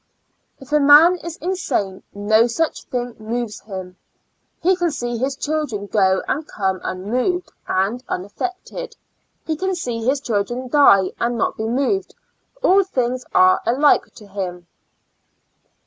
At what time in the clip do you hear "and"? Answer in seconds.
6.27-6.47, 7.67-8.03, 11.19-11.37